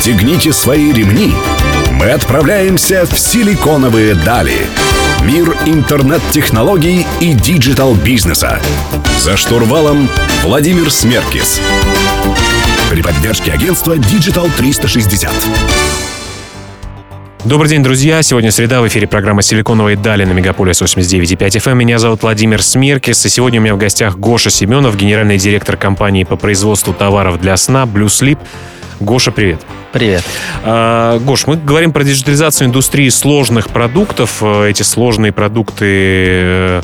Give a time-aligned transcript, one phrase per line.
[0.00, 1.30] Расстегните свои ремни.
[1.92, 4.56] Мы отправляемся в силиконовые дали.
[5.26, 8.62] Мир интернет-технологий и digital-бизнеса.
[9.18, 10.08] За штурвалом
[10.42, 11.60] Владимир Смеркис.
[12.90, 15.30] При поддержке агентства Digital 360.
[17.44, 18.22] Добрый день, друзья.
[18.22, 21.72] Сегодня среда, в эфире программа «Силиконовые дали» на Мегаполис 89.5 FM.
[21.72, 21.78] Эм.
[21.78, 26.24] Меня зовут Владимир Смеркис, и сегодня у меня в гостях Гоша Семенов, генеральный директор компании
[26.24, 28.38] по производству товаров для сна Blue Sleep.
[29.00, 29.60] Гоша, привет.
[29.92, 30.22] Привет.
[30.62, 34.42] А, Гош, мы говорим про диджитализацию индустрии сложных продуктов.
[34.42, 36.82] Э, эти сложные продукты э,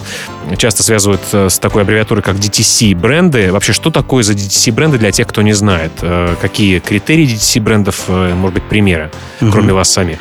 [0.57, 3.53] часто связывают э, с такой аббревиатурой, как DTC-бренды.
[3.53, 5.93] Вообще, что такое за DTC-бренды для тех, кто не знает?
[6.41, 9.11] Какие критерии DTC-брендов, может быть, примеры,
[9.43, 9.53] угу.
[9.53, 10.19] кроме вас самих?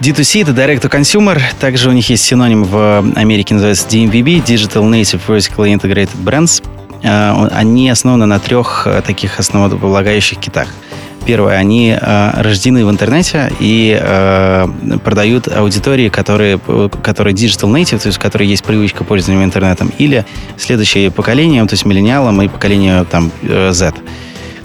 [0.00, 1.40] D2C— это Direct to Consumer.
[1.58, 6.62] Также у них есть синоним в Америке, называется DMVB— Digital Native Vertically Integrated Brands.
[7.02, 10.68] Они основаны на трех таких основополагающих китах—
[11.26, 14.66] Первое, они э, рождены в интернете и э,
[15.04, 16.58] продают аудитории, которые,
[17.02, 20.24] которые digital native, то есть у которой есть привычка пользования интернетом, или
[20.56, 23.94] следующее поколение, то есть миллениалам и поколению там э, Z.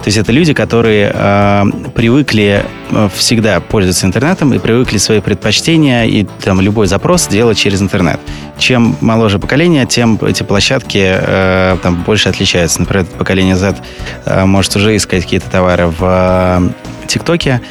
[0.06, 1.64] То есть это люди, которые э,
[1.96, 2.64] привыкли
[3.16, 8.20] всегда пользоваться интернетом и привыкли свои предпочтения и там любой запрос делать через интернет.
[8.60, 12.82] Чем моложе поколение, тем эти площадки э, там больше отличаются.
[12.82, 13.78] Например, поколение Z
[14.26, 17.62] э, может уже искать какие-то товары в э, ТикТоке,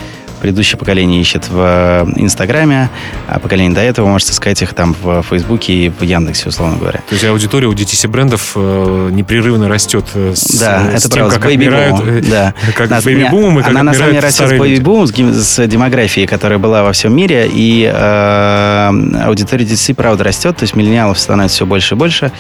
[0.44, 2.90] предыдущее поколение ищет в э, Инстаграме,
[3.28, 6.98] а поколение до этого может искать их там в Фейсбуке и в Яндексе, условно говоря.
[7.08, 11.40] То есть аудитория у DTC-брендов э, непрерывно растет э, с, да, с это тем, правда,
[11.40, 12.54] как отмирают, э, да.
[12.76, 16.26] как Нас, бэйби-бумом и как Она на самом деле растет с бэйби-бумом, с, с демографией,
[16.26, 21.56] которая была во всем мире, и э, аудитория DTC, правда, растет, то есть миллениалов становится
[21.56, 22.32] все больше и больше,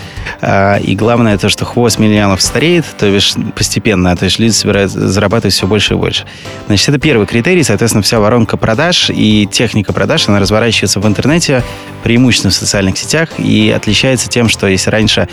[0.42, 4.90] э, и главное то, что хвост миллениалов стареет, то есть постепенно, то есть люди собирают,
[4.90, 6.26] зарабатывают все больше и больше.
[6.66, 11.06] Значит, это первый критерий, соответственно, соответственно, вся воронка продаж и техника продаж, она разворачивается в
[11.06, 11.62] интернете,
[12.02, 15.28] преимущественно в социальных сетях, и отличается тем, что если раньше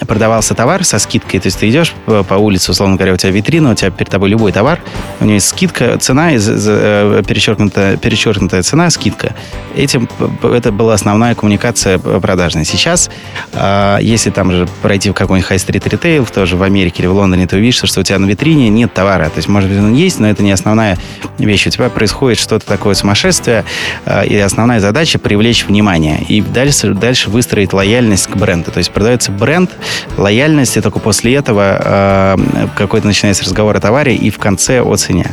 [0.00, 3.70] продавался товар со скидкой, то есть ты идешь по улице, условно говоря, у тебя витрина,
[3.70, 4.80] у тебя перед тобой любой товар,
[5.20, 9.34] у него есть скидка, цена, э, перечеркнутая, перечеркнутая цена, скидка.
[9.76, 10.08] Этим
[10.42, 12.64] это была основная коммуникация продажная.
[12.64, 13.10] Сейчас,
[13.52, 17.46] а, если там же пройти в какой-нибудь high-street ритейл, тоже в Америке или в Лондоне,
[17.46, 19.26] ты увидишь, что у тебя на витрине нет товара.
[19.26, 20.98] То есть, может быть, он есть, но это не основная
[21.38, 21.66] вещь.
[21.66, 23.64] У тебя происходит что-то такое сумасшествие,
[24.04, 28.70] а, и основная задача привлечь внимание и дальше, дальше выстроить лояльность к бренду.
[28.70, 29.70] То есть продается бренд,
[30.18, 34.94] лояльность, и только после этого э, какой-то начинается разговор о товаре и в конце о
[34.96, 35.30] цене.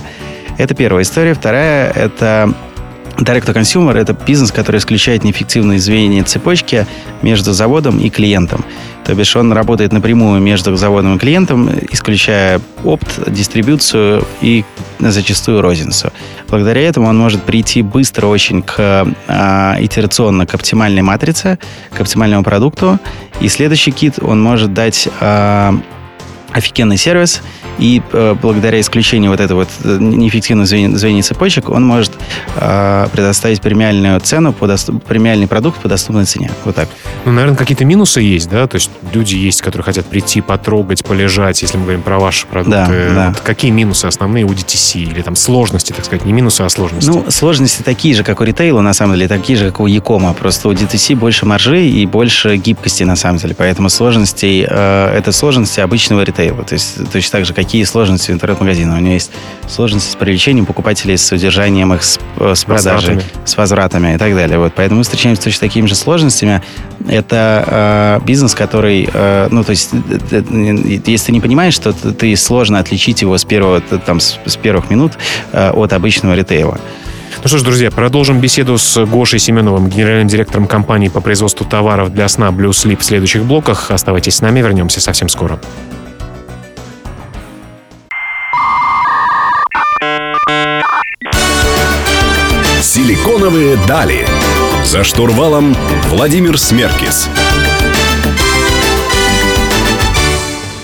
[0.57, 1.33] Это первая история.
[1.33, 2.53] Вторая— это
[3.17, 6.87] Direct to Consumer– это бизнес, который исключает неэффективные звенья цепочки
[7.21, 8.65] между заводом и клиентом.
[9.05, 14.63] То бишь он работает напрямую между заводом и клиентом, исключая опт, дистрибуцию и
[14.99, 16.11] зачастую розницу.
[16.49, 21.59] Благодаря этому он может прийти быстро очень к э, итерационно к оптимальной матрице,
[21.91, 22.99] к оптимальному продукту.
[23.41, 25.71] И следующий кит он может дать э,
[26.53, 27.41] офигенный сервис–
[27.79, 32.11] и э, благодаря исключению вот этого вот э, неэффективных звеньев, звеньев цепочек он может
[32.55, 36.51] э, предоставить премиальную цену, по доступ, премиальный продукт по доступной цене.
[36.65, 36.87] Вот так.
[37.25, 38.67] Ну, наверное, какие-то минусы есть, да?
[38.67, 43.09] То есть люди есть, которые хотят прийти, потрогать, полежать, если мы говорим про ваши продукты.
[43.09, 43.29] Да, да.
[43.29, 44.99] Вот какие минусы основные у DTC?
[44.99, 47.09] Или там сложности, так сказать, не минусы, а сложности?
[47.09, 50.33] Ну, сложности такие же, как у ритейла, на самом деле, такие же, как у Якома.
[50.33, 53.55] Просто у DTC больше маржи и больше гибкости, на самом деле.
[53.57, 56.42] Поэтому сложностей, э, это сложности обычного ритейла.
[56.51, 58.95] То есть точно так же, какие сложности у интернет-магазина.
[58.95, 59.31] У него есть
[59.67, 64.35] сложности с привлечением покупателей, с удержанием их, с, э, с продажей, с возвратами и так
[64.35, 64.59] далее.
[64.59, 64.73] Вот.
[64.75, 66.61] Поэтому мы встречаемся с точно такими же сложностями.
[67.07, 71.93] Это э, бизнес, который, э, ну, то есть, э, э если ты не понимаешь, что
[71.93, 75.13] ты сложно отличить его с первого, там, с, с первых минут
[75.51, 76.79] э, от обычного ритейла.
[77.41, 82.13] Ну что ж, друзья, продолжим беседу с Гошей Семеновым, генеральным директором компании по производству товаров
[82.13, 83.91] для сна Blue Sleep в следующих блоках.
[83.91, 85.59] Оставайтесь с нами, вернемся совсем скоро.
[93.03, 94.25] «Силиконовые дали».
[94.85, 95.75] За штурвалом
[96.07, 97.27] Владимир Смеркис.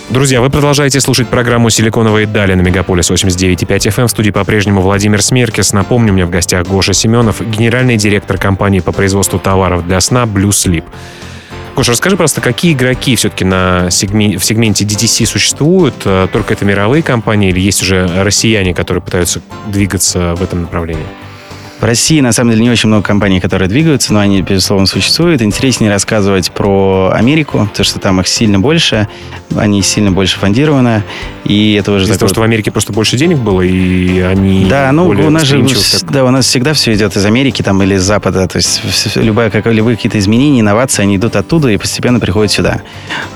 [0.09, 4.07] Друзья, вы продолжаете слушать программу «Силиконовые дали» на Мегаполис 89.5 FM.
[4.07, 5.71] В студии по-прежнему Владимир Смеркис.
[5.71, 10.23] Напомню, у меня в гостях Гоша Семенов, генеральный директор компании по производству товаров для сна
[10.23, 10.83] Blue Sleep.
[11.77, 15.95] Гоша, расскажи просто, какие игроки все-таки на сегменте, в сегменте DTC существуют?
[16.03, 21.05] Э, только это мировые компании или есть уже россияне, которые пытаются двигаться в этом направлении?
[21.79, 25.41] В России, на самом деле, не очень много компаний, которые двигаются, но они, безусловно, существуют.
[25.41, 29.07] Интереснее рассказывать про Америку, потому что там их сильно больше,
[29.55, 31.03] они сильно больше фондированы,
[31.45, 32.03] и это уже...
[32.03, 35.29] Из-за такой- того, что в Америке просто больше денег было, и они Да, ну у
[35.29, 35.65] нас же
[36.03, 38.81] да, у нас всегда все идет из Америки там или из Запада, то есть
[39.15, 42.81] любая как любые какие-то изменения, инновации, они идут оттуда и постепенно приходят сюда.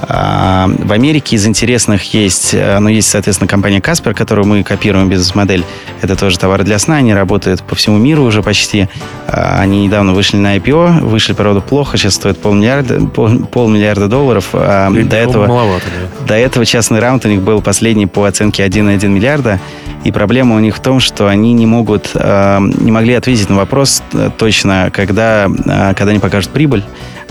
[0.02, 5.10] А, в Америке из интересных есть, э, ну есть, соответственно, компания Casper, которую мы копируем
[5.10, 5.64] бизнес-модель.
[6.02, 8.88] Это тоже товары для сна, они работают по всему миру уже почти.
[9.28, 14.50] А, Они недавно вышли на IPO, вышли, правда, плохо, сейчас стоят полмиллиарда, пол, полмиллиарда долларов.
[14.54, 15.86] А до этого Маловато,
[16.20, 16.28] да.
[16.28, 19.60] до этого частный раунд у них был последний по оценке 1,1 миллиарда.
[20.04, 23.56] И проблема у них в том, что они не могут, э, не могли ответить на
[23.56, 26.84] вопрос э, точно, когда, э, когда они покажут прибыль.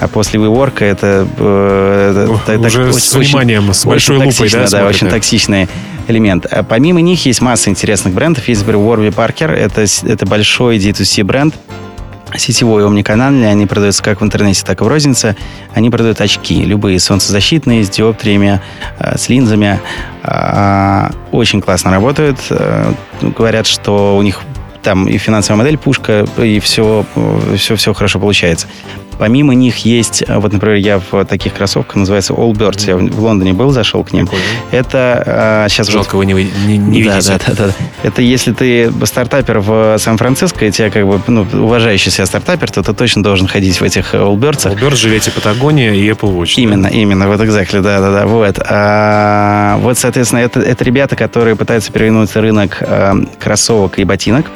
[0.02, 4.32] А после WeWork это, э, это уже так с очень- вниманием, с очень большой лупой,
[4.32, 5.69] токсично, да, да, очень токсичный
[6.08, 6.44] элемент.
[6.50, 8.49] А помимо них есть масса интересных брендов.
[8.49, 9.52] Есть, например, Warby Parker.
[9.52, 11.54] Это, это большой D2C бренд,
[12.37, 15.37] сетевой омниканальный, они продаются как в интернете, так и в рознице.
[15.72, 18.60] Они продают очки, любые солнцезащитные, с диоптриями,
[18.99, 19.78] э, с линзами.
[20.25, 22.38] А, Очень классно работают.
[22.50, 24.40] Э, Говорят, что у них
[24.82, 27.06] там и финансовая модель пушка, и все,
[27.56, 28.66] все, все хорошо получается.
[29.19, 32.87] Помимо них есть, э, вот, например, я в таких кроссовках, называется All Birds.
[32.87, 34.26] Я в Лондоне был, зашел к ним.
[34.26, 34.44] Прикольно.
[34.70, 37.41] Это сейчас Жалко, вы не, не, не да, видите.
[37.47, 37.73] да, да, да.
[38.03, 42.82] Это если ты стартапер в Сан-Франциско, и тебя как бы, ну, уважающий себя стартапер, то
[42.82, 44.73] ты точно должен ходить в этих Allbirds.
[44.73, 46.55] Allbirds, Жилете Патагония и Apple Watch.
[46.56, 46.62] да?
[46.62, 48.59] Именно, именно, вот exactly, да, да, да, вот.
[48.59, 54.47] А, вот, соответственно, это, это ребята, которые пытаются перевернуть рынок а, кроссовок и ботинок.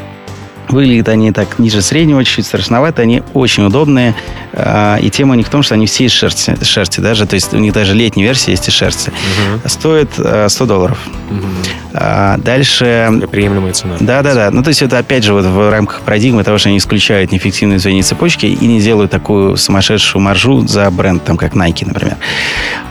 [0.68, 4.14] Выглядят они так ниже среднего, чуть-чуть страшновато, они очень удобные.
[4.56, 7.34] А, и тема у них в том, что они все из шерсти, шерсти даже, то
[7.34, 9.10] есть у них даже летняя версия есть из шерсти.
[9.10, 9.68] Мгм.
[9.68, 10.98] Стоит а, 100 долларов.
[11.30, 11.46] Мгм.
[11.92, 13.96] А, дальше Приемлемая цена.
[14.00, 14.50] да, да, да.
[14.50, 17.78] Ну, то есть это опять же вот в рамках парадигмы того, что они исключают неэффективные
[17.78, 22.16] звенья цепочки и не делают такую сумасшедшую маржу за бренд, там, как Nike, например.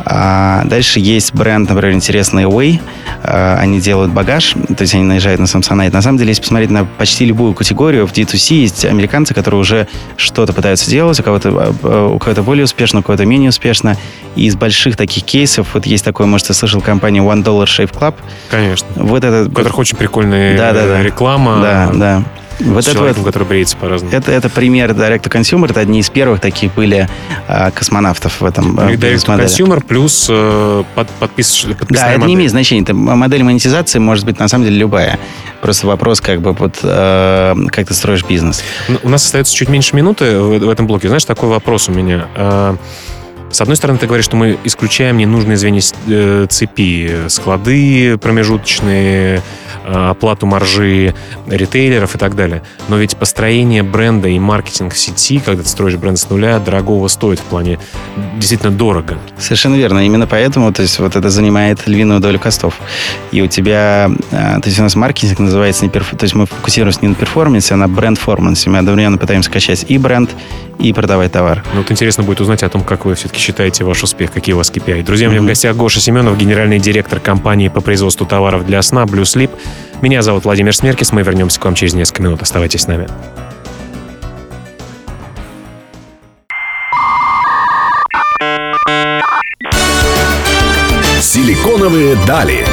[0.06, 2.80] А дальше есть бренд, например, интересный Away.
[3.24, 5.92] А, они делают багаж, то есть они наезжают на Samsonite.
[5.92, 9.88] На самом деле, если посмотреть на почти любую категорию, в D2C есть американцы, которые уже
[10.18, 13.98] что-то пытаются делать, у кого-то, у кого-то более успешно, у кого-то менее успешно.
[14.36, 17.92] И из больших таких кейсов, вот есть такой, может, ты слышал, компания One Dollar Shave
[17.92, 18.16] Club.
[18.50, 18.88] Конечно.
[18.96, 19.50] Вот это...
[19.50, 21.04] У которых очень прикольная Да, да, да.
[21.04, 21.62] реклама.
[21.62, 22.24] Да, да.
[22.60, 24.14] С Вот это вот который бреется по-разному.
[24.14, 25.70] Это, это пример Direct to Consumer.
[25.70, 27.10] Это одни из первых таких были
[27.48, 29.46] а, космонавтов в этом а, Direct to.
[29.46, 32.34] Consumer плюс э, под, подпис, Да, это не модель.
[32.36, 32.84] имеет значения.
[32.84, 35.20] Это модель монетизации может быть на самом деле любая.
[35.62, 38.64] Просто вопрос, как бы, вот, э, как ты строишь бизнес.
[38.88, 41.08] Ну, У нас остается чуть меньше минуты в, в этом блоке.
[41.08, 42.28] Знаешь, такой вопрос у меня.
[43.56, 49.42] С одной стороны, ты говоришь, что мы исключаем ненужные звенья э, цепи, склады промежуточные,
[49.86, 51.16] э, оплату маржи
[51.48, 52.64] ритейлеров и так далее.
[52.90, 57.08] Но ведь построение бренда и маркетинг в сети, когда ты строишь бренд с нуля, дорогого
[57.08, 57.80] стоит в плане
[58.36, 59.20] действительно дорого.
[59.40, 60.06] Совершенно верно.
[60.06, 62.74] Именно поэтому, то есть, вот это занимает львиную долю костов.
[63.32, 66.46] И у тебя, э, то есть у нас маркетинг называется не перф- то есть мы
[66.46, 68.70] фокусируемся не на перформансе, а на бренд-формансе.
[68.70, 70.30] Мы одновременно пытаемся качать и бренд,
[70.80, 71.64] и продавать товар.
[71.74, 74.58] Ну, вот интересно будет узнать о том, как вы все-таки считаете ваш успех, какие у
[74.58, 75.04] вас KPI.
[75.04, 79.04] Друзья, у меня в гостях Гоша Семенов, генеральный директор компании по производству товаров для сна
[79.04, 79.50] Blue Sleep.
[80.02, 82.42] Меня зовут Владимир Смеркис, мы вернемся к вам через несколько минут.
[82.42, 83.08] Оставайтесь с нами.
[91.22, 92.66] Силиконовые дали.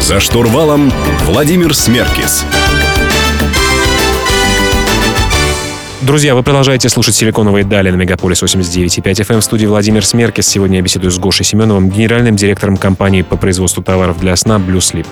[0.00, 0.92] За штурвалом
[1.24, 2.44] Владимир Смеркис.
[6.02, 9.38] Друзья, вы продолжаете слушать «Силиконовые дали» на Мегаполис 89.5 FM.
[9.38, 10.48] В студии Владимир Смеркис.
[10.48, 14.78] Сегодня я беседую с Гошей Семеновым, генеральным директором компании по производству товаров для сна Blue
[14.78, 15.06] Sleep.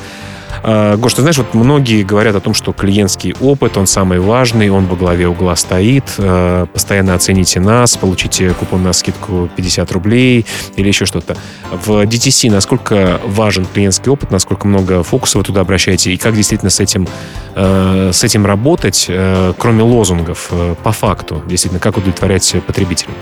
[0.63, 4.71] А, Гош, ты знаешь, вот многие говорят о том, что клиентский опыт, он самый важный,
[4.71, 6.05] он во главе угла стоит.
[6.19, 11.37] А, Постоянно оцените нас, получите купон на скидку 50 рублей или еще что-то.
[11.71, 16.71] В DTC насколько важен клиентский опыт, насколько много фокуса вы туда обращаете, и как действительно
[16.71, 17.09] с этим,
[17.55, 19.11] э, с этим работать,
[19.59, 20.51] кроме лозунгов,
[20.83, 23.13] по факту, действительно, как удовлетворять потребителя?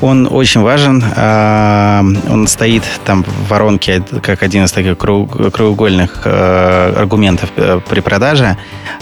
[0.00, 1.02] Он очень важен.
[1.16, 8.00] а, Он стоит там в воронке как один из таких краеугольных э, аргументов э, при
[8.00, 8.56] продаже.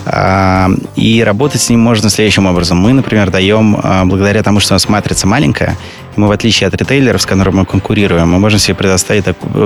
[0.06, 2.78] А, И работать с ним можно следующим образом.
[2.78, 5.76] Мы, например, даем, а, благодаря тому, что у нас матрица маленькая,
[6.16, 9.24] мы, в отличие от ритейлеров, с которыми мы конкурируем, мы можем себе предоставить,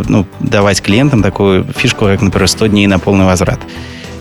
[0.09, 3.59] ну, давать клиентам такую фишку, как, например, 100 дней на полный возврат.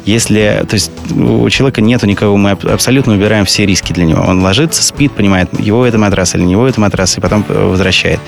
[0.06, 4.22] Если, то есть у человека нету никого, мы аб- абсолютно убираем все риски для него.
[4.22, 7.68] Он ложится, спит, понимает, его это матрас или не его это матрас, и потом э,
[7.68, 8.20] возвращает.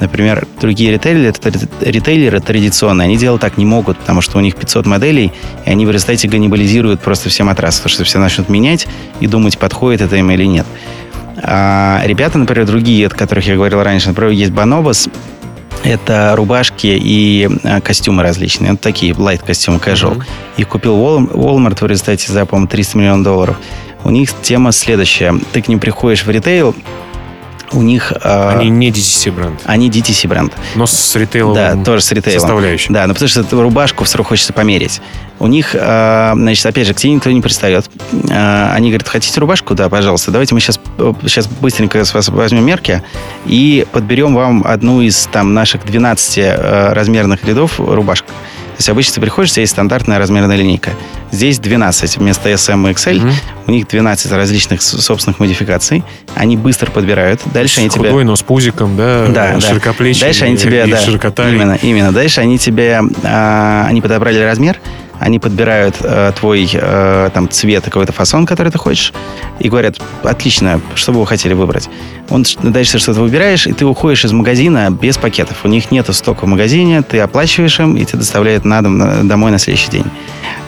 [0.00, 1.34] Например, другие ритейлеры,
[1.82, 5.32] ритейлеры традиционные, они делать так не могут, потому что у них 500 моделей,
[5.66, 8.86] и они в результате ганнибализируют просто все матрасы, потому что все начнут менять
[9.20, 10.66] и думать, подходит это им или нет.
[11.42, 15.10] А ребята, например, другие, о которых я говорил раньше, например, есть Bonobos,
[15.86, 18.72] это рубашки и э, костюмы различные.
[18.72, 20.16] Это такие light костюмы, casual.
[20.16, 20.24] Mm-hmm.
[20.58, 23.56] Их купил Walmart в результате за, по-моему, 300 миллионов долларов.
[24.04, 25.34] У них тема следующая.
[25.52, 26.74] Ты к ним приходишь в ритейл,
[27.72, 28.12] у них...
[28.22, 29.60] Э, они не DTC бренд.
[29.64, 30.52] Они DTC бренд.
[30.74, 32.40] Но с ритейлом Да, тоже с ритейлом.
[32.40, 32.92] Составляющей.
[32.92, 35.00] Да, но потому что эту рубашку все равно хочется померить.
[35.38, 37.90] У них, э, значит, опять же, к тебе никто не пристает.
[38.30, 39.74] Э, они говорят, хотите рубашку?
[39.74, 40.30] Да, пожалуйста.
[40.30, 40.80] Давайте мы сейчас,
[41.22, 43.02] сейчас быстренько с вас возьмем мерки
[43.44, 48.26] и подберем вам одну из там наших 12 э, размерных рядов рубашек.
[48.76, 50.90] То есть обычно ты приходишь, здесь стандартная размерная линейка.
[51.32, 53.24] Здесь 12 вместо SM и XL.
[53.24, 53.34] Угу.
[53.68, 56.04] У них 12 различных собственных модификаций.
[56.34, 57.40] Они быстро подбирают.
[57.46, 58.12] Дальше они тебе...
[58.12, 59.28] но с пузиком, да?
[59.28, 60.84] Да, широкоплечий Дальше они тебе...
[60.86, 62.12] И да, Именно, именно.
[62.12, 63.00] Дальше они тебе...
[63.24, 64.78] А, они подобрали размер,
[65.20, 69.12] они подбирают э, твой э, там цвет какой-то фасон, который ты хочешь,
[69.58, 71.88] и говорят, отлично, что бы вы хотели выбрать.
[72.28, 75.64] Он дальше что-то выбираешь, и ты уходишь из магазина без пакетов.
[75.64, 79.24] У них нету стока в магазине, ты оплачиваешь им, и тебе доставляют на дом, на,
[79.24, 80.06] домой на следующий день.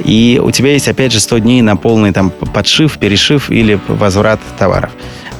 [0.04, 4.40] И у тебя есть, опять же, 100 дней на полный там подшив, перешив или возврат
[4.58, 4.90] товаров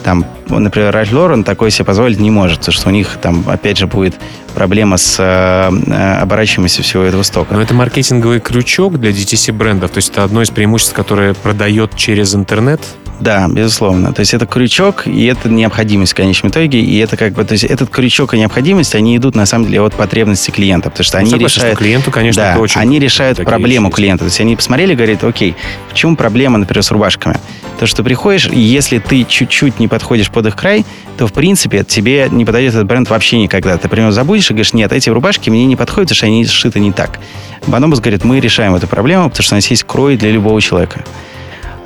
[0.09, 3.79] там, например, Ральф Лорен такой себе позволить не может, потому что у них там, опять
[3.79, 4.15] же, будет
[4.55, 7.55] проблема с э, оборачиваемостью всего этого стока.
[7.55, 11.95] Но это маркетинговый крючок для DTC брендов, то есть это одно из преимуществ, которое продает
[11.97, 12.81] через интернет?
[13.21, 14.13] Да, безусловно.
[14.13, 16.81] То есть это крючок, и это необходимость в конечном итоге.
[16.81, 19.81] И это как бы, то есть этот крючок и необходимость, они идут на самом деле
[19.81, 20.91] от потребности клиента.
[20.91, 21.75] Потому что ну, они согласен, решают...
[21.75, 23.97] Что клиенту, конечно, да, это очень они решают проблему вещи.
[23.97, 24.19] клиента.
[24.21, 25.57] То есть они посмотрели, говорят, окей,
[25.91, 27.37] в чем проблема, например, с рубашками?
[27.81, 30.85] То, что приходишь, и если ты чуть-чуть не подходишь под их край,
[31.17, 33.77] то, в принципе, тебе не подойдет этот бренд вообще никогда.
[33.77, 36.81] Ты, например, забудешь и говоришь, нет, эти рубашки мне не подходят, потому что они сшиты
[36.81, 37.19] не так.
[37.67, 41.05] Банобус говорит, мы решаем эту проблему, потому что у нас есть крой для любого человека.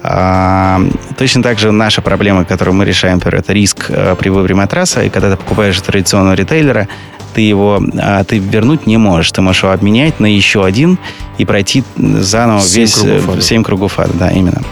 [0.02, 5.02] Точно так же наша проблема, которую мы решаем, например, это риск а, при выборе матраса.
[5.04, 6.88] И когда ты покупаешь традиционного ритейлера,
[7.34, 9.30] ты его а, ты вернуть не можешь.
[9.30, 10.98] Ты можешь его обменять на еще один
[11.38, 13.42] и пройти заново 7 весь кругов ада.
[13.42, 14.12] 7 кругов ада.
[14.14, 14.62] Да, именно.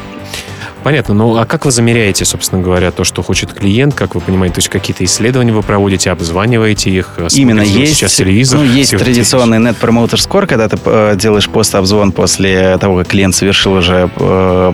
[0.82, 1.14] Понятно.
[1.14, 3.94] Ну, а как вы замеряете, собственно говоря, то, что хочет клиент?
[3.94, 7.18] Как вы понимаете, то есть какие-то исследования вы проводите, обзваниваете их?
[7.32, 7.96] Именно есть.
[7.96, 8.60] Сейчас телевизор.
[8.60, 13.34] Ну, есть традиционный Net Promoter Score, когда ты э, делаешь пост-обзвон после того, как клиент
[13.34, 14.72] совершил уже э,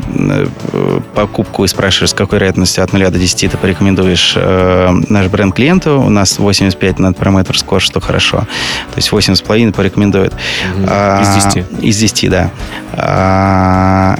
[0.72, 5.26] э, покупку и спрашиваешь, с какой вероятностью от 0 до 10 ты порекомендуешь э, наш
[5.26, 6.00] бренд клиенту.
[6.00, 8.38] У нас 85 Net Promoter Score, что хорошо.
[8.38, 10.34] То есть 8,5 порекомендует.
[10.86, 11.82] А, из 10?
[11.82, 12.50] Из 10, да.
[12.92, 14.16] А,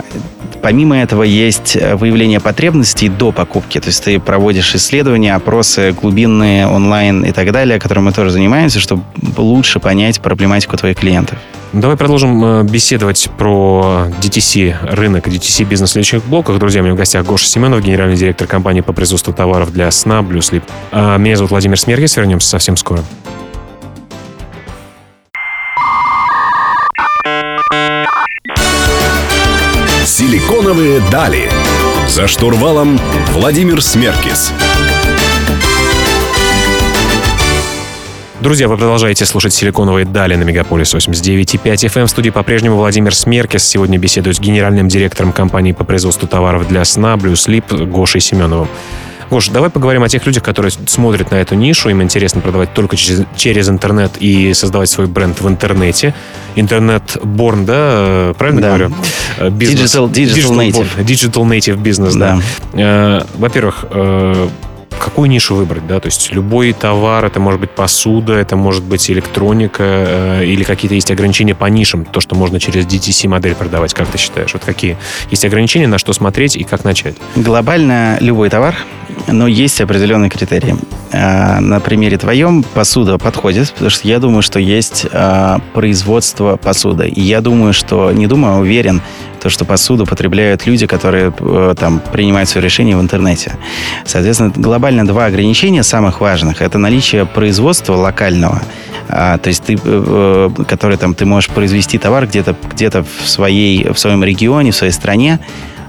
[0.63, 3.81] Помимо этого есть э, выявление потребностей до покупки.
[3.81, 8.81] То есть ты проводишь исследования, опросы глубинные, онлайн и так далее, которым мы тоже занимаемся,
[8.81, 9.03] чтобы
[9.37, 11.39] лучше понять проблематику твоих клиентов.
[11.73, 16.59] Давай продолжим э, беседовать про DTC рынок, DTC бизнес в следующих блоках.
[16.59, 20.21] Друзья, у меня в гостях Гоша Семенов, генеральный директор компании по производству товаров для сна
[20.21, 20.63] Blue Sleep.
[20.93, 23.03] А меня зовут Владимир Смеркис, вернемся совсем скоро.
[30.37, 31.49] Силиконовые дали.
[32.09, 33.01] За штурвалом
[33.33, 34.53] Владимир Смеркис.
[38.43, 42.05] Друзья, вы продолжаете слушать «Силиконовые дали» на Мегаполис 89.5 FM.
[42.05, 43.65] В студии по-прежнему Владимир Смеркис.
[43.65, 48.69] Сегодня беседую с генеральным директором компании по производству товаров для сна Sleep Гошей Семеновым.
[49.31, 52.97] Гош, давай поговорим о тех людях, которые смотрят на эту нишу, им интересно продавать только
[52.97, 56.15] через, через интернет и создавать свой бренд в интернете.
[56.55, 58.69] Интернет-борн, да, правильно да.
[58.69, 58.95] говорю?
[59.39, 59.95] Э, бизнес.
[59.95, 60.87] Digital, digital, digital native.
[60.97, 62.39] Born, digital native бизнес, да.
[62.73, 62.81] да.
[62.81, 64.49] Э, во-первых, э,
[64.99, 69.11] какую нишу выбрать, да, то есть любой товар, это может быть посуда, это может быть
[69.11, 73.95] электроника э, или какие-то есть ограничения по нишам, то, что можно через DTC модель продавать,
[73.95, 74.53] как ты считаешь?
[74.53, 74.97] Вот какие
[75.31, 77.17] есть ограничения, на что смотреть и как начать?
[77.37, 78.75] Глобально любой товар,
[79.27, 80.77] но есть определенные критерии.
[81.13, 87.09] Э, на примере твоем посуда подходит, потому что я думаю, что есть э, производство посуды.
[87.09, 89.03] И я думаю, что, не думаю, а уверен,
[89.41, 93.53] то, что посуду потребляют люди, которые э, там принимают свои решения в интернете.
[94.05, 96.63] Соответственно, глобально два ограничения самых важных.
[96.63, 98.63] Это наличие производства локального,
[99.09, 103.93] а, то есть ты, э, который там ты можешь произвести товар где-то где в своей
[103.93, 105.39] в своем регионе, в своей стране,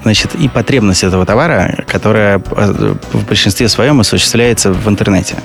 [0.08, 5.36] значит, и потребность этого товара, которая э, в большинстве своем осуществляется в интернете.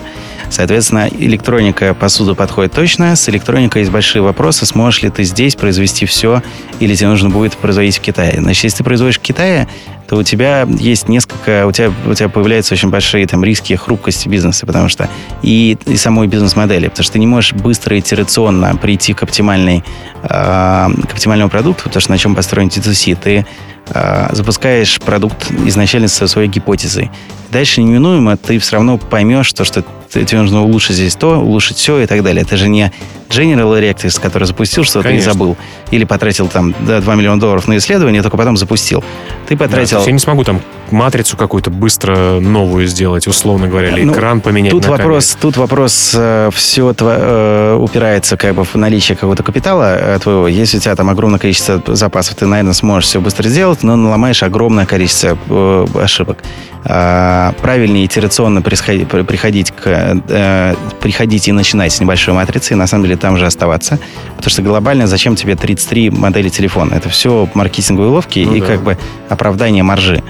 [0.49, 3.15] Соответственно, электроника посуду подходит точно.
[3.15, 4.65] С электроникой есть большие вопросы.
[4.65, 6.41] Сможешь ли ты здесь произвести все,
[6.79, 8.39] или тебе нужно будет производить в Китае?
[8.39, 9.67] Значит, если ты производишь в Китае,
[10.13, 14.29] то у тебя есть несколько, у тебя, у тебя появляются очень большие там риски хрупкости
[14.29, 15.09] бизнеса, потому что
[15.41, 19.83] и, и самой бизнес-модели, потому что ты не можешь быстро итерационно прийти к оптимальной,
[20.21, 23.47] э, к оптимальному продукту, потому что на чем построен D2C, ты
[23.87, 27.09] э, запускаешь продукт изначально со своей гипотезой.
[27.51, 31.97] Дальше неминуемо ты все равно поймешь, то, что тебе нужно улучшить здесь то, улучшить все
[32.01, 32.43] и так далее.
[32.43, 32.91] Это же не
[33.33, 35.57] General Electric, который запустил что-то и забыл.
[35.91, 39.03] Или потратил там да, 2 миллиона долларов на исследование, только потом запустил.
[39.47, 39.99] Ты потратил...
[39.99, 40.61] Да, я не смогу там
[40.91, 46.13] матрицу какую-то быстро новую сделать, условно говоря, или ну, экран поменять тут вопрос, Тут вопрос,
[46.15, 50.47] э, все тво, э, упирается как бы в наличие какого-то капитала э, твоего.
[50.47, 54.43] Если у тебя там огромное количество запасов, ты, наверное, сможешь все быстро сделать, но наломаешь
[54.43, 56.39] огромное количество э, ошибок.
[56.85, 62.87] А, правильнее итерационно приходить, приходить, к, э, приходить и начинать с небольшой матрицы, и на
[62.87, 63.99] самом деле там же оставаться.
[64.35, 66.93] Потому что глобально зачем тебе 33 модели телефона?
[66.95, 68.67] Это все маркетинговые ловки ну, и да.
[68.67, 68.97] как бы
[69.29, 70.21] оправдание маржи.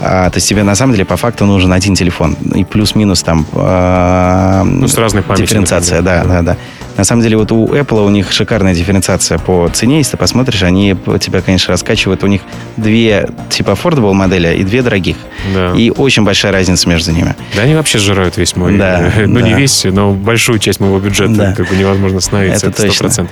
[0.00, 2.36] А, то есть тебе на самом деле по факту нужен один телефон.
[2.54, 5.46] И плюс-минус там а, ну, с разной памятью.
[5.46, 6.56] Дифференциация, да, да, да.
[6.96, 9.98] На самом деле вот у Apple у них шикарная дифференциация по цене.
[9.98, 12.24] Если ты посмотришь, они тебя, конечно, раскачивают.
[12.24, 12.40] У них
[12.76, 15.16] две типа affordable модели и две дорогих.
[15.54, 15.72] Да.
[15.76, 17.34] И очень большая разница между ними.
[17.54, 18.76] Да, они вообще сжирают весь мой...
[18.78, 19.46] Да, ну, да.
[19.46, 21.34] не весь, но большую часть моего бюджета.
[21.34, 21.52] Да.
[21.54, 22.68] Как бы невозможно остановиться.
[22.68, 22.98] Это, это 100%.
[22.98, 23.28] Точно.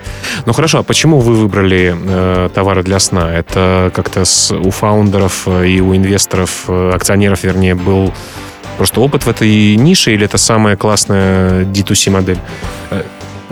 [0.46, 3.32] Ну хорошо, а почему вы выбрали э, товары для сна?
[3.32, 8.12] Это как-то с, у фаундеров и у инвесторов, э, акционеров, вернее, был
[8.76, 12.38] просто опыт в этой нише или это самая классная D2C модель?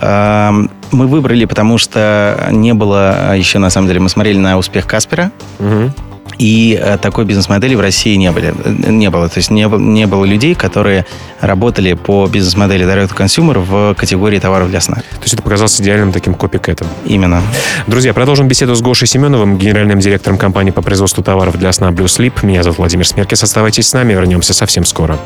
[0.01, 5.33] Мы выбрали, потому что не было еще, на самом деле, мы смотрели на успех Каспера.
[5.59, 5.93] Угу.
[6.39, 9.29] И э, такой бизнес-модели в России не, были, не было.
[9.29, 11.07] То есть не, не было людей, которые
[11.41, 14.97] работали по бизнес-модели Direct Consumer в категории товаров для сна.
[14.97, 16.89] То есть это показалось идеальным таким копикетом.
[17.05, 17.43] Именно.
[17.87, 22.07] Друзья, продолжим беседу с Гошей Семеновым, генеральным директором компании по производству товаров для сна Blue
[22.07, 22.33] Sleep.
[22.43, 23.43] Меня зовут Владимир Смеркис.
[23.43, 25.19] Оставайтесь с нами, вернемся совсем скоро.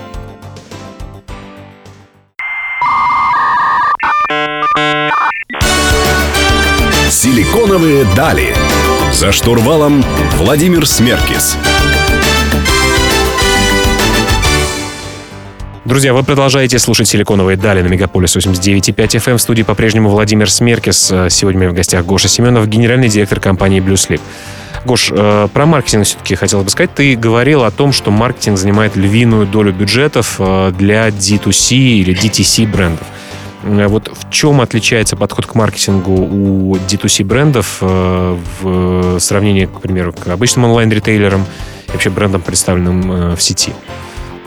[7.36, 8.54] Силиконовые дали.
[9.12, 10.02] За штурвалом
[10.38, 11.58] Владимир Смеркис.
[15.84, 19.36] Друзья, вы продолжаете слушать «Силиконовые дали» на Мегаполис 89.5 FM.
[19.36, 21.12] В студии по-прежнему Владимир Смеркис.
[21.28, 24.22] Сегодня в гостях Гоша Семенов, генеральный директор компании Sleep.
[24.86, 26.94] Гош, э, про маркетинг все-таки хотел бы сказать.
[26.94, 32.66] Ты говорил о том, что маркетинг занимает львиную долю бюджетов э, для D2C или DTC
[32.66, 33.06] брендов.
[33.66, 39.80] Э, вот в чем отличается подход к маркетингу у D2C брендов э, в сравнении, к
[39.80, 41.44] примеру, к обычным онлайн-ритейлерам
[41.88, 43.72] и вообще брендам, представленным э, в сети?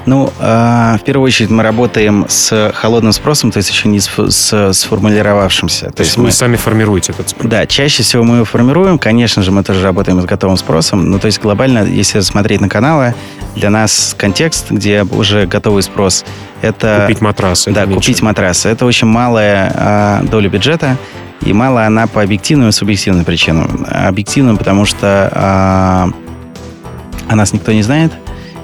[0.06, 4.10] Ну, э, в первую очередь мы работаем с холодным спросом, то есть еще не с,
[4.10, 5.88] с сформулировавшимся.
[5.88, 7.50] То, то есть мы, вы сами формируете этот спрос?
[7.50, 8.98] Да, чаще всего мы его формируем.
[8.98, 11.12] Конечно же, мы тоже работаем с готовым спросом.
[11.12, 13.14] Ну, то есть глобально, если смотреть на каналы,
[13.60, 16.26] для нас контекст, где уже готовый спрос,
[16.62, 17.02] это...
[17.02, 17.72] Купить матрасы.
[17.72, 18.70] Да, купить матрасы.
[18.70, 20.98] Это очень малая э, доля бюджета.
[21.42, 23.86] И мало она по объективным и субъективным причинам.
[23.90, 28.12] Объективным, потому что э, о нас никто не знает–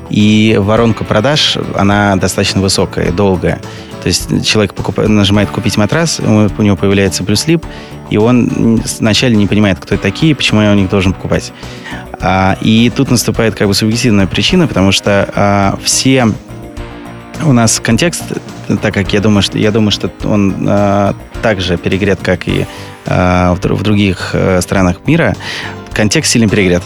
[0.09, 3.61] и воронка продаж, она достаточно высокая, долгая.
[4.03, 7.65] То есть человек покупает, нажимает «Купить матрас», у него появляется плюс-лип,
[8.11, 11.51] и он вначале не понимает, кто это такие, почему я у них должен покупать.
[12.27, 16.25] А, и тут наступает как бы субъективная причина, потому что а, все
[17.43, 18.23] у нас контекст,
[18.81, 22.65] так как я думаю, что я думаю, что он а, также перегрет, как и
[23.05, 25.35] а, в, в других а, странах мира,
[25.93, 26.81] контекст сильно перегрет.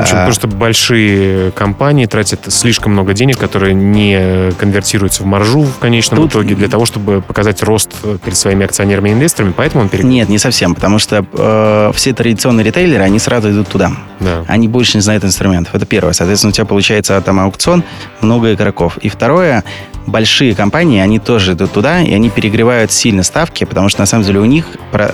[0.00, 0.18] Почему?
[0.20, 6.20] Потому что большие компании тратят слишком много денег, которые не конвертируются в маржу в конечном
[6.20, 6.32] Тут...
[6.32, 7.90] итоге для того, чтобы показать рост
[8.24, 10.10] перед своими акционерами и инвесторами, поэтому он перегрев.
[10.10, 13.92] Нет, не совсем, потому что э, все традиционные ритейлеры, они сразу идут туда.
[14.20, 14.44] Да.
[14.48, 15.74] Они больше не знают инструментов.
[15.74, 16.12] Это первое.
[16.12, 17.82] Соответственно, у тебя получается там аукцион,
[18.20, 18.98] много игроков.
[18.98, 19.64] И второе,
[20.06, 24.24] большие компании, они тоже идут туда, и они перегревают сильно ставки, потому что на самом
[24.24, 24.66] деле у них,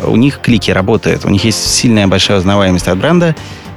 [0.04, 3.34] у них клики работают, у них есть сильная большая узнаваемость от бренда,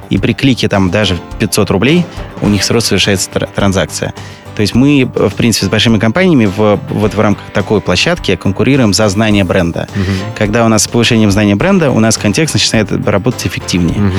[0.10, 2.06] и при клике там даже 500 рублей
[2.41, 4.13] у них сразу совершается транзакция.
[4.56, 8.94] То есть мы, в принципе, с большими компаниями в, вот в рамках такой площадки конкурируем
[8.94, 9.88] за знание бренда.
[9.96, 10.36] Угу.
[10.38, 13.98] Когда у нас с повышением знания бренда, у нас контекст начинает работать эффективнее.
[14.00, 14.18] Угу.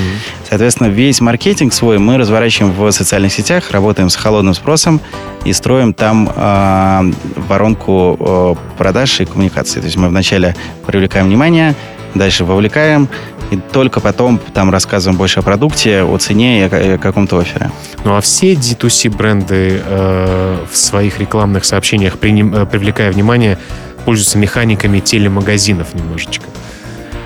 [0.48, 5.00] Соответственно, весь маркетинг свой мы разворачиваем в социальных сетях, работаем с холодным спросом
[5.44, 7.12] и строим там э,
[7.48, 9.80] воронку э, продаж и коммуникации.
[9.80, 10.54] То есть мы вначале
[10.86, 11.74] привлекаем внимание,
[12.14, 13.08] дальше вовлекаем,
[13.50, 17.70] и только потом там рассказываем больше о продукте, о цене и о, о каком-то оффере.
[18.04, 23.58] Ну а все D2C бренды э, в своих рекламных сообщениях, приним, э, привлекая внимание,
[24.04, 26.46] пользуются механиками телемагазинов немножечко.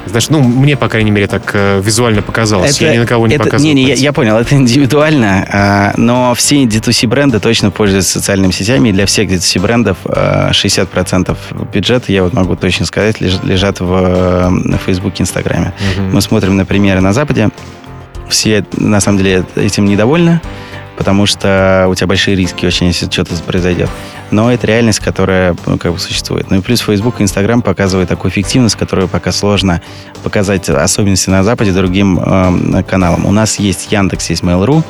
[0.06, 2.76] Знаешь, ну, мне, по крайней мере, так э, визуально показалось.
[2.76, 3.74] Это- я ни на кого не это- показывал.
[3.74, 8.50] Не, не, я, я понял, это индивидуально, а, но все D2C бренды точно пользуются социальными
[8.50, 11.36] сетями, и для всех D2C брендов а, 60%
[11.72, 15.72] бюджета, я вот могу точно сказать, леж- лежат в, э, на Фейсбуке, Инстаграме.
[15.96, 16.14] Мгм.
[16.14, 17.50] Мы смотрим на примеры на Западе,
[18.28, 20.40] все на самом деле этим недовольны,
[21.00, 23.88] потому что у тебя большие риски очень, если что-то произойдет.
[24.30, 26.50] Но это реальность, которая ну, как бы существует.
[26.50, 29.80] Ну и плюс Facebook и Instagram показывают такую эффективность, которую пока сложно
[30.22, 33.24] показать особенности на Западе другим э, каналам.
[33.24, 34.84] У нас есть Яндекс, есть Mail.ru,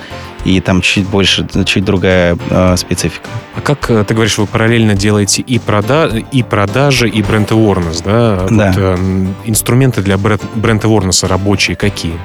[0.44, 3.28] и там чуть больше, чуть другая э, специфика.
[3.54, 8.02] А как э, ты говоришь, вы параллельно делаете и, прода- и продажи, и бренд awareness,
[8.04, 8.48] да?
[8.50, 8.66] Да.
[8.66, 12.18] Вот, э, инструменты для бренд awareness рабочие какие?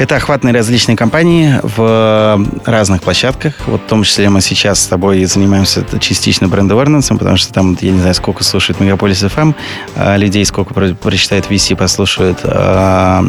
[0.00, 3.52] Это охватные различные компании в разных площадках.
[3.66, 7.76] Вот в том числе мы сейчас с тобой занимаемся частично бренд awareness, потому что там,
[7.82, 9.54] я не знаю, сколько слушает Мегаполис FM,
[9.96, 13.24] а, людей сколько про- прочитает VC, послушает а,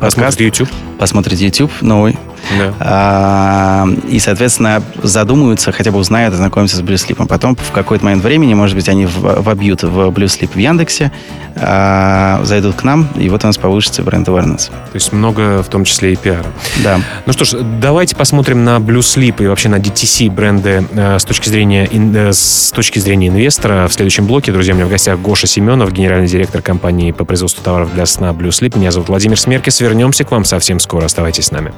[0.00, 0.68] подкаст, Посмотрите YouTube.
[0.98, 2.18] посмотрит YouTube новый.
[2.58, 2.74] Да.
[2.80, 7.26] А, и, соответственно, задумаются, хотя бы узнают, ознакомятся с Блюслипом.
[7.26, 11.12] Потом в какой-то момент времени, может быть, они вобьют в Блюслип в Яндексе,
[11.56, 14.68] а, зайдут к нам, и вот у нас повысится бренд awareness.
[14.68, 16.46] То есть много, в том числе и пиара.
[16.82, 17.00] Да.
[17.26, 21.24] Ну что ж, давайте посмотрим на Blue Sleep и вообще на DTC бренды э, с
[21.24, 23.88] точки зрения э, с точки зрения инвестора.
[23.88, 27.62] В следующем блоке, друзья, у меня в гостях Гоша Семенов, генеральный директор компании по производству
[27.62, 28.78] товаров для сна Blue Sleep.
[28.78, 29.80] Меня зовут Владимир Смеркис.
[29.80, 31.06] Вернемся к вам совсем скоро.
[31.06, 31.72] Оставайтесь с нами.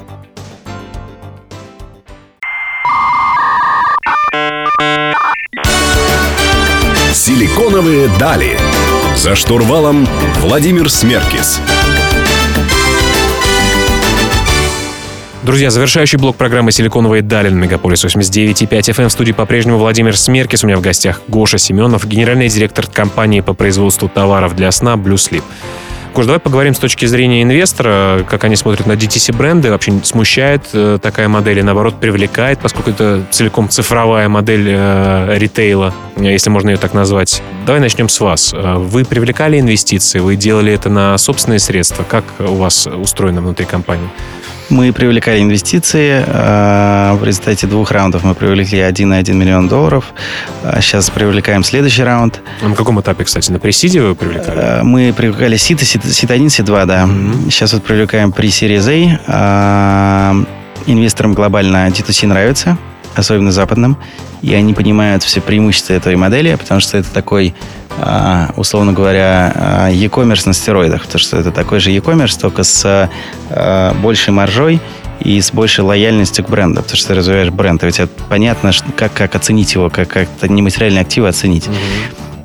[7.32, 8.58] Силиконовые дали.
[9.16, 10.06] За штурвалом
[10.40, 11.62] Владимир Смеркис.
[15.42, 19.08] Друзья, завершающий блок программы «Силиконовые дали» на Мегаполис 89.5 FM.
[19.08, 20.62] В студии по-прежнему Владимир Смеркис.
[20.62, 25.14] У меня в гостях Гоша Семенов, генеральный директор компании по производству товаров для сна Blue
[25.14, 25.42] Sleep.
[26.14, 29.70] Гош, давай поговорим с точки зрения инвестора, как они смотрят на DTC-бренды.
[29.70, 35.94] Вообще смущает э, такая модель и, наоборот, привлекает, поскольку это целиком цифровая модель э, ритейла,
[36.16, 37.42] если можно ее так назвать.
[37.64, 38.52] Давай начнем с вас.
[38.52, 42.04] Э, Вы привлекали инвестиции, вы делали это на собственные средства.
[42.06, 44.10] Как у вас устроено внутри компании?
[44.70, 46.24] Мы привлекали инвестиции.
[46.26, 50.06] э, В результате двух раундов мы привлекли 1,1 миллион долларов.
[50.62, 52.40] А Сейчас привлекаем следующий раунд.
[52.62, 54.58] А На каком этапе, кстати, на пресиде вы привлекали?
[54.60, 57.06] Э, Мы привлекали сит, сит, сит 1, сит 2, да.
[57.06, 57.50] Мгм.
[57.50, 60.32] Сейчас вот привлекаем при Series A.
[60.36, 60.44] Э,
[60.86, 62.76] Инвесторам глобально D2C нравится,
[63.14, 63.96] особенно западным.
[64.40, 67.52] И они понимают все преимущества этой модели, потому что это такой, э,
[68.56, 71.02] условно говоря, э, e-commerce на стероидах.
[71.02, 73.08] Потому что это такой же e-commerce, только с
[73.50, 74.80] э, большей маржой
[75.20, 78.72] и с большей лояльностью к бренду, потому что ты развиваешь бренд, и у тебя понятно,
[78.96, 81.68] как, как оценить его, как, как нематериальные активы оценить.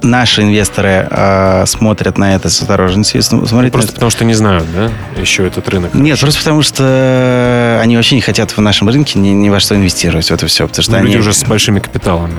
[0.03, 3.21] Наши инвесторы э, смотрят на это с осторожностью.
[3.21, 5.93] см- смотрят Просто это- потому что не знают, да, еще этот рынок.
[5.93, 9.75] Нет, просто потому что они вообще не хотят в нашем рынке ни, ни во что
[9.75, 10.29] инвестировать.
[10.31, 10.67] Вот и все.
[10.67, 11.07] Потому что Ну, они...
[11.07, 12.33] люди уже с большими капиталами.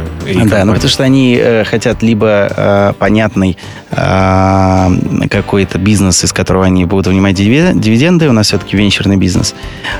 [0.48, 3.56] Да, ну потому что они э, хотят либо э, понятный
[3.90, 9.54] э, какой-то бизнес, из которого они будут вынимать диви- дивиденды, у нас все-таки венчурный бизнес,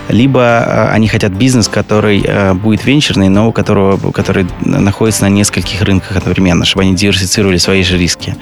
[0.09, 5.29] либо э, они хотят бизнес, который э, будет венчурный, но у которого, который находится на
[5.29, 8.37] нескольких рынках одновременно, чтобы они диверсифицировали свои же риски.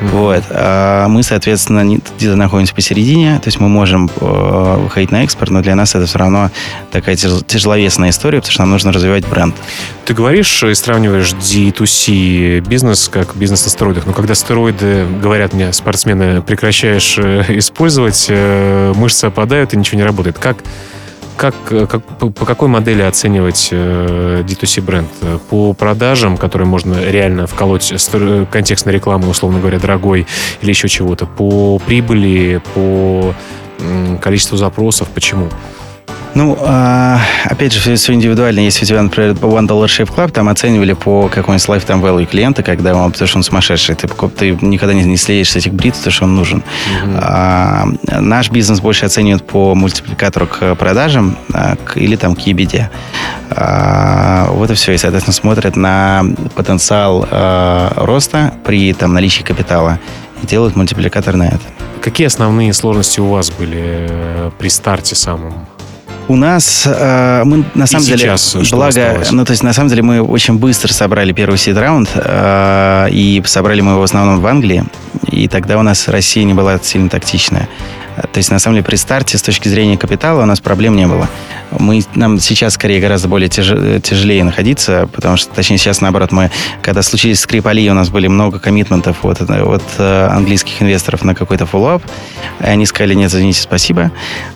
[0.00, 0.44] Вот.
[0.50, 5.60] А мы, соответственно, где-то находимся посередине, то есть мы можем э, выходить на экспорт, но
[5.62, 6.50] для нас это все равно
[6.90, 9.54] такая тяж- тяжеловесная история, потому что нам нужно развивать бренд.
[10.06, 14.06] Ты говоришь и сравниваешь D2C бизнес как бизнес на стероидах.
[14.06, 20.04] Но когда стероиды, говорят мне спортсмены, прекращаешь э, использовать, э, мышцы опадают и ничего не
[20.04, 20.38] работает.
[20.38, 20.56] Как,
[21.40, 25.08] как, э, как- по, какой модели оценивать э, D2C бренд?
[25.22, 27.90] Э, По продажам, которые можно реально вколоть
[28.50, 30.26] контекстной рекламы, условно говоря, дорогой
[30.60, 31.24] или еще чего-то?
[31.24, 33.34] По прибыли, по
[34.20, 35.08] количеству запросов?
[35.14, 35.48] Почему?
[36.34, 38.60] Ну, а, опять же, все индивидуально.
[38.60, 42.62] Если у тебя, например, One Dollar Shave Club, там оценивали по какой-нибудь lifetime value клиента,
[42.62, 43.96] когда он, потому что он сумасшедший.
[43.96, 46.62] Ты, ты никогда не, не следишь с этих брит, потому что он нужен.
[47.16, 47.86] А,
[48.20, 52.86] наш бизнес больше оценивают по мультипликатору к продажам а, к- или там к EBITDA.
[53.50, 54.92] А, вот и все.
[54.92, 59.98] И, соответственно, смотрят на потенциал а, роста при там, наличии капитала
[60.42, 61.60] и делают мультипликатор на это.
[62.00, 65.66] Какие основные сложности у вас были э, при старте самом?
[66.30, 69.32] У нас э, мы на самом деле сейчас что благо, осталось?
[69.32, 73.42] ну то есть на самом деле мы очень быстро собрали первый seed раунд э, и
[73.44, 74.84] собрали мы его в основном в Англии,
[75.26, 77.68] и тогда у нас Россия не была сильно токсичная.
[78.16, 80.94] Э, То есть на самом деле при старте с точки зрения капитала у нас проблем
[80.94, 81.28] не было.
[81.76, 83.66] Мы, нам сейчас скорее гораздо более тяж,
[84.02, 88.58] тяжелее находиться, потому что, точнее, сейчас наоборот, мы, когда случились Скрипали, у нас были много
[88.58, 92.02] commitment ов от, от э, английских инвесторов на какой-то follow-up,
[92.60, 94.12] и они сказали, нет, извините, спасибо.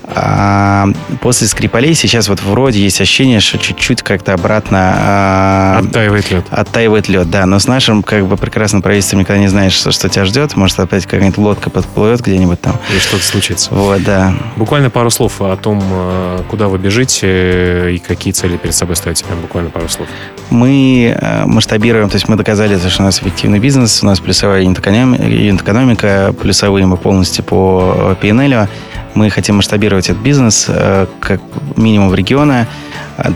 [0.06, 0.86] А
[1.20, 4.94] после скрипалей сейчас вот вроде есть ощущение, что чуть-чуть как-то обратно...
[4.96, 6.46] А, оттаивает лед.
[6.50, 7.46] Оттаивает лед, да.
[7.46, 10.56] Но с нашим как бы прекрасным правительством никогда не знаешь, что, что тебя ждет.
[10.56, 12.78] Может, опять какая-нибудь лодка подплывет где-нибудь там.
[12.94, 13.72] И что-то случится.
[13.72, 14.34] Вот, да.
[14.56, 19.24] Буквально пару слов о том, э, куда вы бежите и какие цели перед собой ставите.
[19.24, 20.08] Прям буквально пару слов.
[20.50, 24.62] Мы э, масштабируем, то есть мы доказали, что у нас эффективный бизнес, у нас плюсовая
[24.62, 28.68] юнит-экономика, плюсовые мы полностью по PNL.
[29.14, 31.40] Мы хотим масштабировать этот бизнес э, как
[31.76, 32.66] минимум в регионы,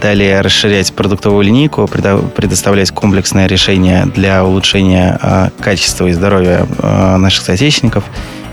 [0.00, 7.44] далее расширять продуктовую линейку, предоставлять комплексное решение для улучшения э, качества и здоровья э, наших
[7.44, 8.04] соотечественников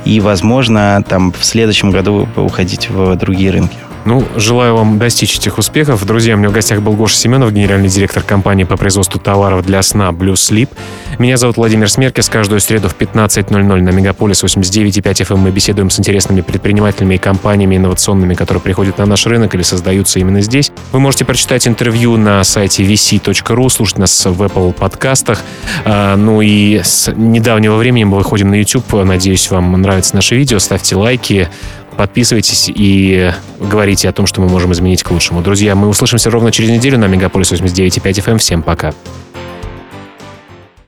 [0.05, 3.77] и, возможно, там в следующем году уходить в другие рынки.
[4.05, 6.05] Ну, желаю вам достичь этих успехов.
[6.05, 9.81] Друзья, у меня в гостях был Гоша Семенов, генеральный директор компании по производству товаров для
[9.81, 10.69] сна Blue Sleep.
[11.17, 12.29] Меня зовут Владимир Смеркис.
[12.29, 17.17] Каждую среду в 15.00 на Мегаполис 89.5 FM эм мы беседуем с интересными предпринимателями и
[17.17, 20.71] компаниями инновационными, которые приходят на наш рынок или создаются именно здесь.
[20.91, 25.41] Вы можете прочитать интервью на сайте vc.ru, слушать нас в Apple подкастах.
[25.83, 28.93] А, ну и с недавнего времени мы выходим на YouTube.
[29.03, 30.59] Надеюсь, вам нравится наше видео.
[30.59, 31.49] Ставьте лайки,
[31.97, 35.41] Подписывайтесь и говорите о том, что мы можем изменить к лучшему.
[35.41, 38.37] Друзья, мы услышимся ровно через неделю на Мегаполис 89.5 FM.
[38.37, 38.93] Всем пока.